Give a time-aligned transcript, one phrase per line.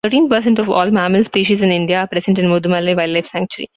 [0.03, 3.67] Thirteen percent of all mammal species in India are present in Mudumalai wildlife sanctuary.